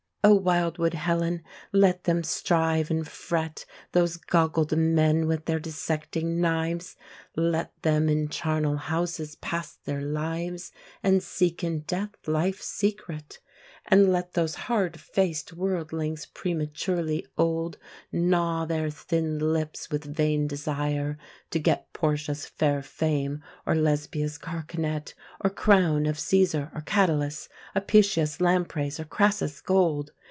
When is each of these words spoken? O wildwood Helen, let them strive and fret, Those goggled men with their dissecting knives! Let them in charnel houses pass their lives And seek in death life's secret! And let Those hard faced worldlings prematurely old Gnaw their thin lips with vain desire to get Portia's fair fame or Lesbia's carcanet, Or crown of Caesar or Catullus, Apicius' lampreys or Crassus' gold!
O 0.23 0.35
wildwood 0.37 0.93
Helen, 0.93 1.41
let 1.71 2.03
them 2.03 2.23
strive 2.23 2.91
and 2.91 3.07
fret, 3.07 3.65
Those 3.93 4.17
goggled 4.17 4.77
men 4.77 5.25
with 5.25 5.45
their 5.45 5.59
dissecting 5.59 6.39
knives! 6.39 6.95
Let 7.35 7.73
them 7.81 8.07
in 8.07 8.29
charnel 8.29 8.77
houses 8.77 9.33
pass 9.37 9.77
their 9.83 10.01
lives 10.03 10.71
And 11.01 11.23
seek 11.23 11.63
in 11.63 11.79
death 11.79 12.11
life's 12.27 12.67
secret! 12.67 13.39
And 13.87 14.11
let 14.11 14.33
Those 14.33 14.53
hard 14.55 14.99
faced 14.99 15.53
worldlings 15.53 16.27
prematurely 16.27 17.25
old 17.35 17.79
Gnaw 18.11 18.65
their 18.65 18.91
thin 18.91 19.39
lips 19.39 19.89
with 19.89 20.03
vain 20.15 20.45
desire 20.47 21.17
to 21.49 21.59
get 21.59 21.91
Portia's 21.91 22.45
fair 22.45 22.83
fame 22.83 23.41
or 23.65 23.73
Lesbia's 23.75 24.37
carcanet, 24.37 25.15
Or 25.43 25.49
crown 25.49 26.05
of 26.05 26.19
Caesar 26.19 26.71
or 26.75 26.81
Catullus, 26.81 27.49
Apicius' 27.75 28.39
lampreys 28.39 28.99
or 28.99 29.05
Crassus' 29.05 29.61
gold! 29.61 30.11